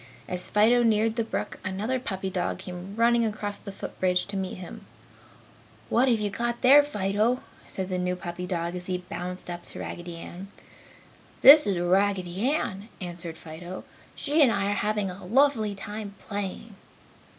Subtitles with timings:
[0.27, 4.35] As Fido neared the brook, another puppy dog came running across the foot bridge to
[4.35, 4.83] meet him.
[5.89, 6.31] "What have you
[6.61, 10.47] there, Fido?" said the new puppy dog as he bounced up to Raggedy Ann.
[11.43, 13.83] "This is Raggedy Ann," answered Fido.
[14.15, 16.73] "She and I are having a lovely time playing."